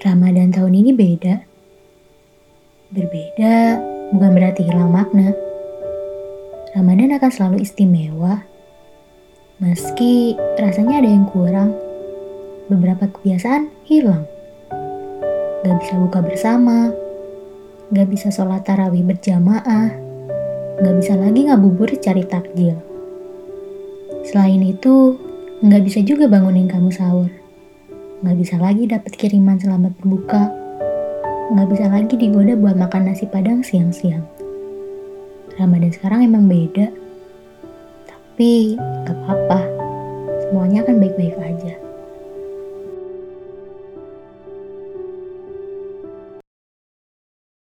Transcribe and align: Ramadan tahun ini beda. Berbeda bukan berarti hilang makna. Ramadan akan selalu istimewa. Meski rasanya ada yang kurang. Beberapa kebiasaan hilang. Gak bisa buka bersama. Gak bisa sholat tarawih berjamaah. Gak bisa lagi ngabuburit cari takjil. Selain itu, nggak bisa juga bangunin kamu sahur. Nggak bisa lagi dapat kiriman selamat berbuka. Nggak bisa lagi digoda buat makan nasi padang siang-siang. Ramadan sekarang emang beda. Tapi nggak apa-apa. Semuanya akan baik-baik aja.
Ramadan 0.00 0.48
tahun 0.48 0.80
ini 0.80 0.96
beda. 0.96 1.44
Berbeda 2.88 3.76
bukan 4.16 4.30
berarti 4.32 4.64
hilang 4.64 4.88
makna. 4.88 5.36
Ramadan 6.72 7.20
akan 7.20 7.28
selalu 7.28 7.60
istimewa. 7.60 8.40
Meski 9.60 10.40
rasanya 10.56 11.04
ada 11.04 11.10
yang 11.12 11.28
kurang. 11.28 11.76
Beberapa 12.72 13.12
kebiasaan 13.12 13.68
hilang. 13.84 14.24
Gak 15.68 15.84
bisa 15.84 16.00
buka 16.00 16.24
bersama. 16.24 16.96
Gak 17.92 18.08
bisa 18.08 18.32
sholat 18.32 18.64
tarawih 18.64 19.04
berjamaah. 19.04 19.92
Gak 20.80 20.94
bisa 20.96 21.12
lagi 21.20 21.44
ngabuburit 21.44 22.00
cari 22.00 22.24
takjil. 22.24 22.80
Selain 24.32 24.64
itu, 24.64 25.20
nggak 25.64 25.80
bisa 25.80 26.04
juga 26.04 26.28
bangunin 26.28 26.68
kamu 26.68 26.92
sahur. 26.92 27.32
Nggak 28.20 28.36
bisa 28.36 28.60
lagi 28.60 28.84
dapat 28.84 29.16
kiriman 29.16 29.56
selamat 29.56 29.96
berbuka. 29.96 30.52
Nggak 31.56 31.68
bisa 31.72 31.84
lagi 31.88 32.14
digoda 32.20 32.52
buat 32.52 32.76
makan 32.76 33.08
nasi 33.08 33.24
padang 33.24 33.64
siang-siang. 33.64 34.28
Ramadan 35.56 35.88
sekarang 35.88 36.28
emang 36.28 36.52
beda. 36.52 36.92
Tapi 38.04 38.76
nggak 38.76 39.16
apa-apa. 39.24 39.60
Semuanya 40.44 40.84
akan 40.84 41.00
baik-baik 41.00 41.36
aja. 41.40 41.83